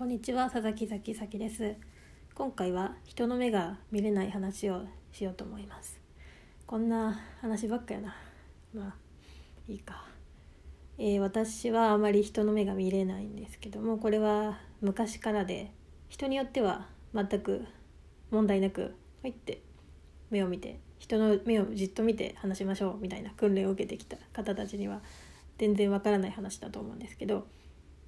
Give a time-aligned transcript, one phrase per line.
[0.00, 1.76] こんにちは佐々木咲咲です。
[2.34, 6.00] 今回は人の目が見れない話をしようと思います。
[6.66, 8.16] こんな話ばっかやな。
[8.72, 8.94] まあ
[9.68, 10.06] いいか、
[10.96, 15.74] えー、私はあまり人の目が見れないんですけどもこれは昔からで
[16.08, 17.66] 人によっては全く
[18.30, 19.60] 問題なく入って
[20.30, 25.02] 目を見て人の目をじっと見て話しましょうみたいな訓練を受けてきた方たちには
[25.58, 27.46] 全然わからない話だと思うんですけど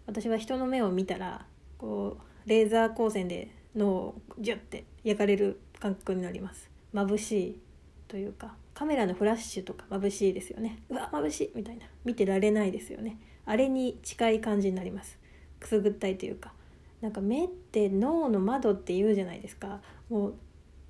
[0.06, 1.44] 私は人の目を見たら
[1.82, 6.70] こうレーザー光線で脳をジュッて焼かれる感覚になります。
[6.94, 7.60] 眩しい
[8.06, 10.78] というかカメラのフラッシュとか眩しいですよね。
[10.88, 11.86] うわ眩しいみたいな。
[12.04, 13.18] 見てられないですよね。
[13.44, 15.18] あれに近い感じになります。
[15.58, 16.52] くすぐったいというか。
[17.00, 19.80] なんか目って脳の窓って言うじゃないですか。
[20.08, 20.34] もう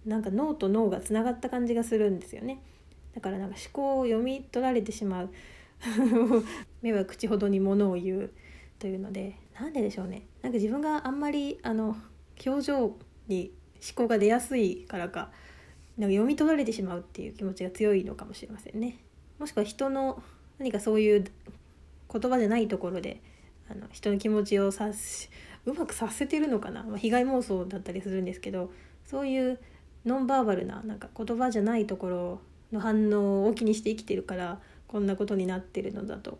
[0.05, 2.61] なんか脳と脳がつながった感じがするんですよね。
[3.15, 5.31] だからなんか思考を読み取られてしまう。
[6.83, 8.31] 目は口ほどにものを言う
[8.79, 10.27] というのでなんででしょうね。
[10.43, 11.97] なんか自分があんまりあの
[12.45, 12.97] 表情
[13.29, 15.31] に思考が出やすいからか
[15.99, 18.99] なんか読み取られてしまうっていう気持ちが強いのかもしれませんね。
[19.39, 20.23] もしくは人の
[20.59, 21.25] 何かそういう
[22.13, 23.21] 言葉じゃないところで
[23.69, 25.29] あの人の気持ちを察し
[25.67, 28.73] うまくさせてるのかな、まあ、被害妄想だったりするんですけど
[29.05, 29.59] そういう
[30.05, 32.41] ノンバーバルななんか言葉じゃないところ
[32.73, 36.39] の反応を気にして生きてるからこんなことになってるのだと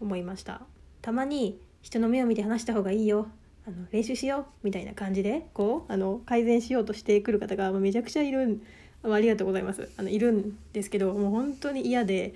[0.00, 0.62] 思いました。
[1.02, 3.28] たまに人の目を見て話した方がいいよ。
[3.64, 4.44] あの練習しよう。
[4.64, 8.60] みたいな感じでこうあの改善しようとしてくる方がめちゃくちゃいる
[9.04, 9.88] ありがとうございます。
[9.96, 12.34] あのいるんですけどもう本当に嫌で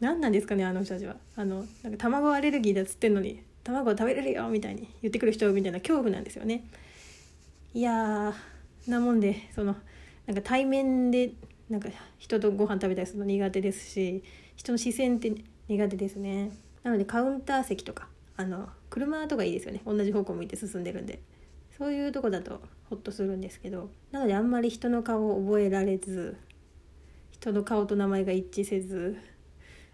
[0.00, 1.14] 何なんですかねあの人たちは。
[1.36, 6.64] あのなんか卵アレルギーだっつってんのに卵食べれるよみたいに言ってくる人みたいな恐怖なんですよね。
[7.72, 8.34] いや
[8.88, 9.76] なもんでその
[10.26, 11.34] なんか対面で
[11.70, 14.24] なんか人とご飯食べたりするの苦手ですし
[14.56, 15.32] 人の視線って
[15.68, 16.50] 苦手ですね。
[16.82, 19.82] なのでカウンター席とかあの車とかいいですよね。
[19.86, 21.20] 同じ方向向いて進んでるんで。
[21.76, 23.90] そういうとこだとホッとするんですけど。
[24.10, 26.36] なのであんまり人の顔を覚えられず
[27.32, 29.18] 人の顔と名前が一致せず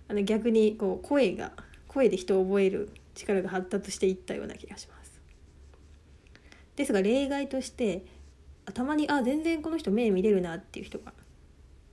[0.09, 1.53] あの逆にこう声が
[1.89, 5.21] 声で人を覚える力が発達していったような気がします。
[6.77, 8.05] ですが例外として
[8.75, 11.12] たまにあ全然この人目見れるなっていう人が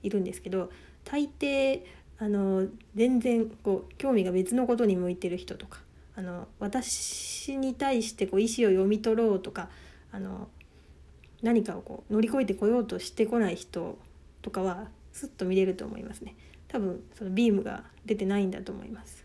[0.03, 0.71] いるんですけど
[1.03, 1.83] 大抵
[2.17, 5.79] あの全然こう興味が別のことに向いてる人とか
[6.19, 9.69] あの私に対してこう意思を読み取ろうとか
[10.11, 10.49] あの
[11.41, 13.97] 何かをこう乗り越えてこようとしてこない人
[14.41, 16.35] とかはスッと見れると思いますね。
[16.67, 19.23] 多分そのビームが出てないんだと思います。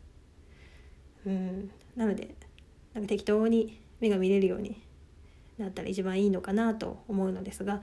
[1.26, 1.68] うん。
[1.96, 2.36] なので
[2.94, 4.80] なんか適当に目が見れるように
[5.58, 7.82] なったら一番いいのかなと思うのですが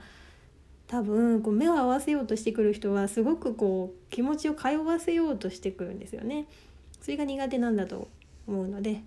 [0.86, 6.46] 多分こう目を合わせようとしてくる人はすごくこう気持ちを通わせようとしてくるんですよね。
[7.02, 8.08] それが苦手なんだと
[8.46, 9.02] 思うので、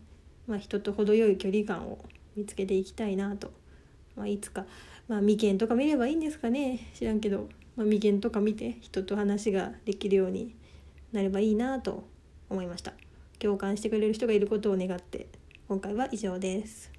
[0.48, 2.04] まあ、人と程よい距離感を
[2.36, 3.52] 見つけていきたいなと、
[4.16, 4.66] まあ、いつか、
[5.08, 6.92] まあ、眉間とか見ればいいんですかね。
[6.94, 10.56] 知らんけど、まあ、眉間とか見て人と話ができるように
[11.12, 12.04] なればいいなと
[12.50, 12.94] 思いました。
[13.40, 15.28] 共感してくれる人がいることを願って
[15.68, 16.95] 今回は以上です。